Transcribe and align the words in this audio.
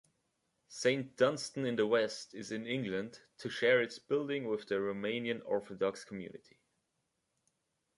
Saint 0.67 1.15
Dunstan-in-the-West 1.15 2.33
is 2.33 2.51
in 2.51 2.65
England 2.65 3.19
to 3.37 3.49
share 3.49 3.83
its 3.83 3.99
building 3.99 4.47
with 4.47 4.67
the 4.67 4.73
Romanian 4.79 5.43
Orthodox 5.45 6.03
community. 6.03 6.59